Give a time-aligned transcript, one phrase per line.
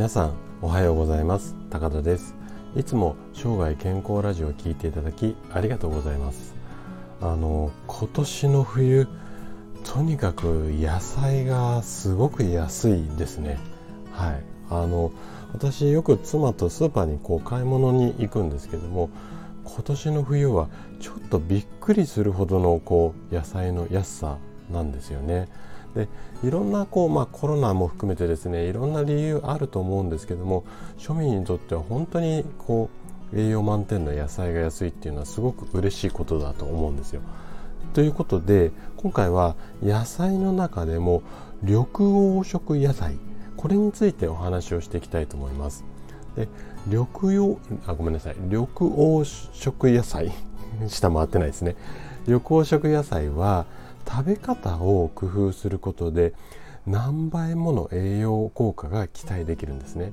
[0.00, 1.54] 皆さんおはようございます。
[1.68, 2.34] 高田です。
[2.74, 6.54] いつも生涯健康ラジオを聞いていただきありがとうございます。
[7.20, 9.06] あの今年の冬
[9.84, 13.58] とにかく野菜がすごく安いですね。
[14.10, 14.42] はい。
[14.70, 15.12] あの
[15.52, 19.10] 私よく妻とスーパーにこう買い物に行くんですけども
[19.64, 20.70] 今年の冬は
[21.00, 24.38] ちょっとびっくりするほどのこう野菜の安さ
[24.72, 25.48] なんですよね。
[25.94, 26.08] で
[26.44, 30.64] いろんなこう、まあ、コロナも含めてですねいろんな理由あると思うんですけども
[30.98, 32.88] 庶民にとっては本当にこ
[33.32, 37.22] う栄養満点の野菜が安いっていうのはすごく嬉しいことだと思うんですよ。
[37.92, 41.22] ということで今回は野菜の中でも
[41.62, 43.16] 緑黄色野菜
[43.56, 45.84] これについてお話をしていきたいと思います。
[46.36, 46.48] で
[46.86, 50.32] 緑黄あごめんなさい緑黄色野菜
[50.88, 51.76] 下回ってないですね
[52.26, 53.66] 緑黄色野菜は
[54.08, 56.34] 食べ方を工夫することで
[56.86, 60.12] 何倍もの栄養効果が期待できるんですね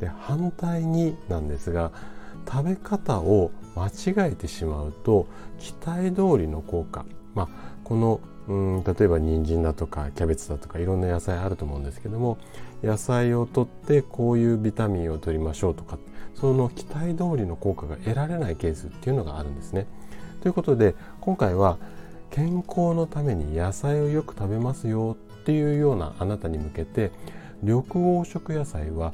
[0.00, 1.92] で反対になんですが
[2.50, 5.26] 食べ方を間違えてしまうと
[5.58, 7.04] 期待通りの効果
[7.34, 7.48] まあ
[7.84, 12.38] このうん例えば人参だとかキャベツだとかいろんな野菜あると思うんですけども
[12.82, 15.98] 野菜をとってこういうビタミンを取りましょうとか
[16.34, 19.86] その期待通りの効果が得られないケースっていうのがあるんですね。
[20.40, 21.78] ということで今回は
[22.30, 27.10] 健康のために野菜をよく食べますよっていうようなあなたに向けて
[27.62, 29.12] 緑黄色野菜は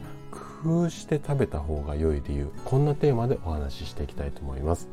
[0.62, 4.88] 工夫して食べた方が良い理由こんなテーマでお話ししていきたいと思います。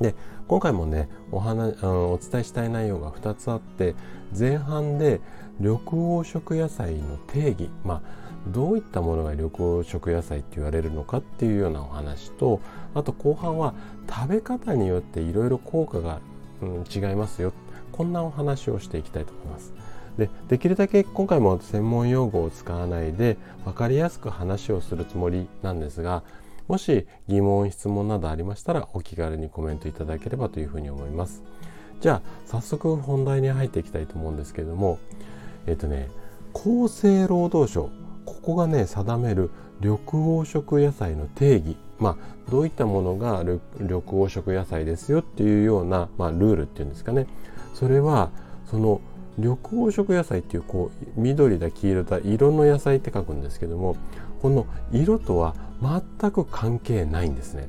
[0.00, 0.14] で
[0.46, 3.94] 今回もねお話あのお伝えしたい内容が2つあって
[4.36, 5.20] 前半で
[5.58, 12.60] 緑黄色野菜の定義まあどういったものが緑黄色野菜って言われるのかっていうようなお話と
[12.94, 13.74] あと後半は
[14.08, 16.20] 食べ方によっていろいろ効果が、
[16.62, 17.52] うん、違いますよ。
[17.92, 19.72] こんなお話をしていきたいと思います。
[20.18, 26.24] でできるだけ今回も専門用語を使わないで分かりやすく話をするつもりなんですが
[26.66, 31.42] もし疑問質問などありましたらお気軽にコメントいただければというふうに思います。
[32.00, 34.98] じゃあ早速本題に入っていきたいと思うんですけれども
[35.66, 36.08] えっ、とね
[36.54, 37.90] 厚生労働省
[38.24, 41.76] ここがね定める緑黄色野菜の定義。
[41.98, 42.16] まあ
[42.50, 43.44] どういったものが
[43.78, 47.26] 緑黄色野菜ですよっていうような、まあ、ルールっていうんですかね
[47.74, 48.30] それは
[48.66, 49.00] その
[49.36, 53.96] 緑黄色野菜っていうこう緑だ黄色だ色の野菜って書くんですけども
[54.42, 57.68] この色とは全く関係ないんですね。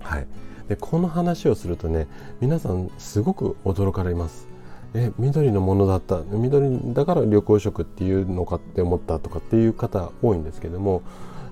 [0.00, 0.26] はい、
[0.68, 2.06] でこの話をするとね
[2.40, 4.46] 皆さんすごく驚かれます。
[4.94, 11.02] え緑のものだった緑だから緑黄色っていうのかって思ったとかっていう方多いんですけども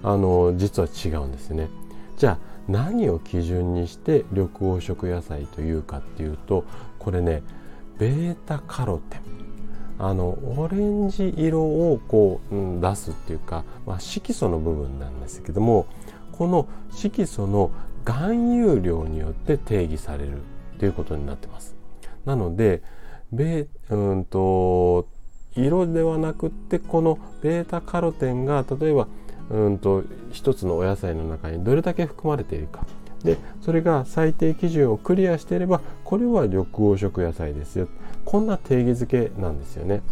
[0.07, 1.69] あの実は違うんですね。
[2.17, 6.65] じゃあ何を基準にして緑黄色野菜というかっていうと
[7.01, 7.43] これね
[7.99, 9.21] ベータカロテン
[9.99, 15.87] あのオレンジ色をこう、うん、出すっていうか、まあ、色素の部分なんですけども
[16.33, 17.73] この色素の
[18.05, 20.39] 含有量によって定義される
[20.79, 21.75] ということになってます。
[22.25, 22.83] なので
[23.33, 25.09] ベうんと
[25.57, 29.09] 色ではなくってこのベータカロテンが例えば
[29.51, 30.03] うんと
[30.33, 32.85] 一つのお野菜の中にどれだけ含まれているか
[33.23, 37.89] でそれが最低基準をクリアしていればこれは緑黄色野菜ですよ
[38.25, 40.03] こんな定義づけなんですよね。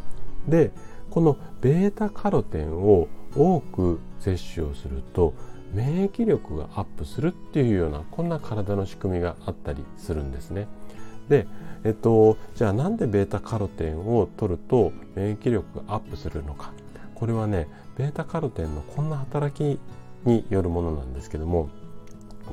[0.49, 0.71] で
[1.11, 5.35] このベータカロテンを多く摂取をすると
[5.73, 10.69] 免疫力がアップするっていうようなこんな体の仕組みがあったりするんですね。
[11.29, 11.47] で、
[11.85, 16.73] えっと、じゃあなんでベータカロテンを取ると免疫力がアップするのか
[17.15, 19.79] これはねベータカロテンのこんな働き
[20.25, 21.69] によるものなんですけども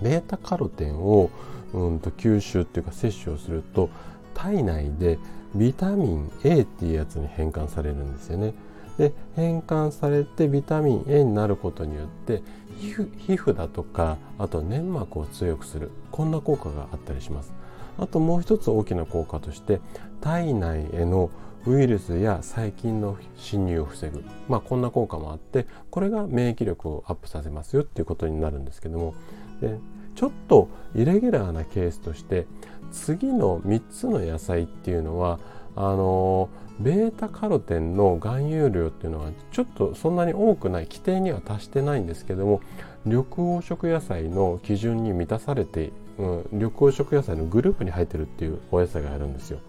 [0.01, 1.29] ベータカロテンを
[1.73, 3.89] うんと吸収っていうか摂取をすると
[4.33, 5.19] 体内で
[5.55, 8.53] ビタミン A っていうやつに変換されるんですよね。
[8.97, 12.43] で変換されてビタミン A になることによって
[12.77, 17.53] 皮膚だとかあと粘膜を強くするこんな効果があったりします。
[17.97, 19.81] あともう一つ大きな効果として
[20.21, 21.29] 体内への
[21.65, 29.13] ウイルスや細菌の侵入を防ぐ、まあ、こんな効果もあってこれが免疫力をアップさせますよっていうことになるんですけども
[29.61, 29.77] で
[30.15, 32.47] ちょっとイレギュラーなケースとして
[32.91, 35.39] 次の3つの野菜っていうのは
[35.75, 36.49] あの
[36.79, 42.61] ベータカロテンの含有量っていうのはちょっとそんなに多くない規定には達してないんですけども
[43.05, 49.59] 緑黄色野菜の基準に満たされて、うん、緑黄色野菜のグループに入ってるっていうお野菜があるんですよ。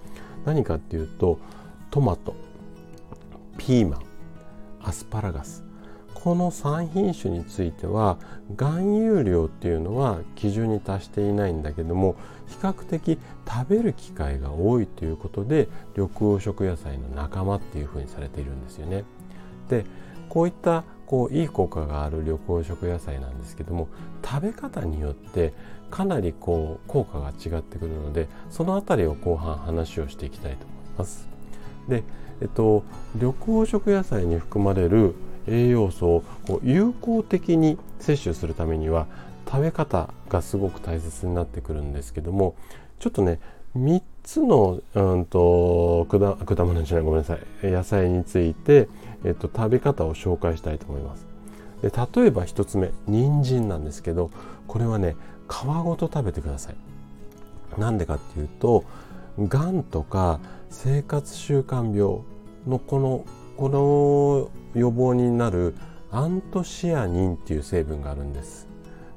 [0.45, 1.38] 何かっていうと
[1.93, 2.35] トマト
[3.59, 4.03] ピーマン
[4.83, 5.62] アスパラガス
[6.15, 8.17] この3品種については
[8.49, 12.17] 含有量っていうのは基準に達していないんだけども
[12.49, 16.09] 比較的食べる機会が多いということで緑
[16.39, 19.05] 黄色野菜の仲間っていうふうにされているんですよね。
[19.69, 19.85] で
[20.31, 23.88] こういったこういい効果がある緑黄色野菜なんですけども
[24.25, 25.53] 食べ方によって
[25.91, 31.31] かなりこう効果が違ってくるのでその辺りを後半話をしていきたいと思います。
[31.88, 32.05] で、
[32.40, 32.84] えっと、
[33.14, 35.14] 緑黄色野菜に含まれる
[35.46, 39.06] 栄養素をこう有効的に摂取するためには
[39.46, 42.55] 食べ方がすごく大切になってくるんですけども
[43.00, 43.40] ちょっとね
[43.76, 46.19] 3つの、うんと、果
[46.64, 47.67] 物じゃないごめんなさい。
[47.67, 48.88] 野菜について、
[49.25, 51.26] えっと、食べ方を紹介したいと思います。
[51.81, 54.31] で例えば1つ目人参なんですけど
[54.69, 55.17] これはね
[55.49, 56.76] 皮ごと食べてください。
[57.81, 58.85] なんでかっていうと
[59.38, 60.38] がんとか
[60.73, 62.23] 生活習慣病
[62.67, 63.25] のこの
[63.57, 65.77] この予防になる
[66.11, 68.67] アントシアニンっていう成分があるんです。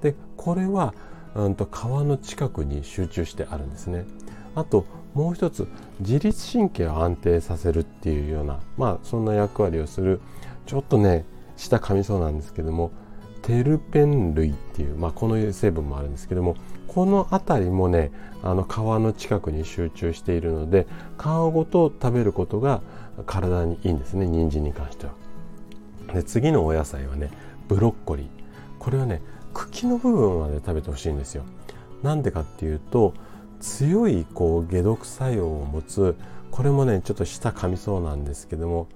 [0.01, 0.93] でこれは、
[1.33, 4.05] うんと、皮の近くに集中してあるんですね。
[4.53, 5.67] あともう一つ
[6.01, 10.19] 自律神経を安定させるっていうようなまあそんな役割をする
[10.65, 11.25] ちょっとね
[11.55, 12.91] 舌噛みそうなんですけども
[13.41, 16.55] テルペン類っていう、まあ、この成分もあるんですけども
[16.95, 18.09] この辺りもね
[18.41, 20.87] あの皮の近くに集中しているので
[21.19, 22.81] 皮ごと食べることが
[23.25, 25.11] 体にいいんですね人参に関しては。
[26.13, 27.31] で次のお野菜はね
[27.67, 28.27] ブロッコリー
[28.79, 29.21] これはね
[29.53, 31.43] 茎の部分まで食べてほしいんですよ。
[32.01, 33.13] なんでかっていうと
[33.59, 36.15] 強いこう解毒作用を持つ
[36.49, 38.87] これもねちょっと舌噛みそうなんですけども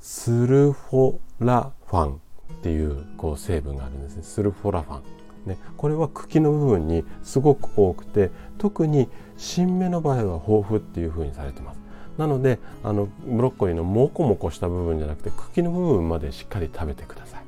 [0.00, 2.18] スルフォラファンっ
[2.62, 5.23] ていうこう成分があるんですねスルフォラファン。
[5.46, 11.80] ね、これは茎の部分にすごく多くて特に新芽の場合は豊富っていうふうにされてます。
[12.18, 17.42] なのであのブロッコリーのモコモコした部分じゃなくて茎の部分までしっかり食べてください。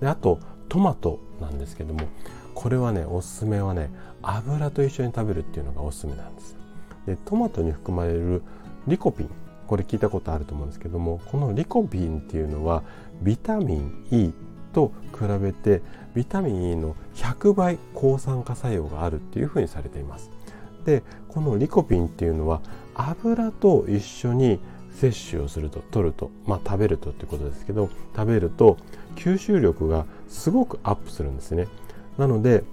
[0.00, 0.38] であと
[0.68, 2.00] トマトなんですけども
[2.54, 3.90] これはねおすすめはね
[4.22, 6.56] 油と一緒に食べるっていうのがおすすめなんです。
[7.06, 8.42] でトマトに含まれる
[8.86, 9.30] リコピン
[9.66, 12.82] これ聞いたことあると思うんですけどもこのリコピンっていうのは
[13.22, 14.32] ビタミン E
[14.72, 15.82] と比べて
[16.16, 20.30] ビタミン E の100倍抗酸化作用があるっていうふうにされています。
[20.86, 22.62] でこのリコピンっていうのは
[22.94, 24.58] 油と一緒に
[24.92, 28.78] 摂取をすると取るとまあ食べるとってことですけど食べると
[29.16, 31.68] 吸収力がすごくアップするんですね。
[32.16, 32.64] なので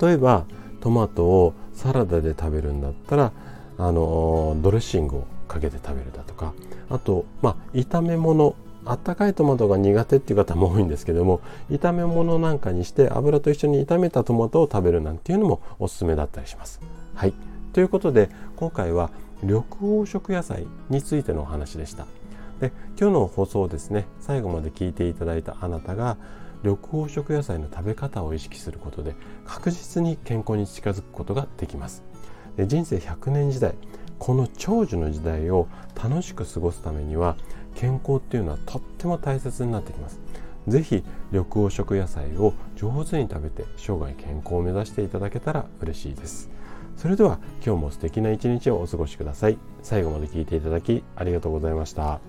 [0.00, 0.46] 例えば
[0.80, 3.32] トマトをサラダで食べるんだったら
[3.76, 6.54] あのドレッシングをかけて食べるだとか
[6.88, 8.56] あとまあ炒め物
[8.88, 11.40] あったかいトマトが苦手っていう方も多いんですけども
[11.70, 16.80] 炒め物なんかにして油と一緒に炒めたトマトを食べるなんていうのもおすすめだったりします。
[17.14, 17.34] はい
[17.72, 19.10] ということで今回は
[19.42, 22.06] 緑黄色野菜についてのお話でした。
[22.60, 26.16] で今日の放送ですね最後まで聞いていただいたあなたが
[26.64, 26.76] 緑
[27.06, 29.14] 黄色野菜の食べ方を意識することで
[29.44, 32.02] 確実に健康に近づくことができます
[32.56, 33.74] で人生100年時代
[34.18, 37.36] この長寿の時代を楽しく過ごすためには
[37.78, 40.18] 健康っていうのはとっても大切になってきます。
[40.66, 46.50] 是非緑黄色野菜を上手に食べて生涯健康を目指していただけたら嬉しいです。
[46.96, 49.58] それでは今日も素敵な一日をお過ごしください。
[49.82, 52.20] 最後まで聞いていただきありがとうございました。